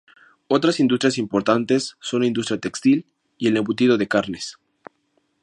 Otras 0.47 0.79
industrias 0.79 1.19
importantes 1.19 1.95
son 1.99 2.21
la 2.21 2.25
industria 2.27 2.57
textil 2.57 3.05
y 3.37 3.49
el 3.49 3.57
embutido 3.57 3.99
de 3.99 4.07
carnes. 4.07 4.57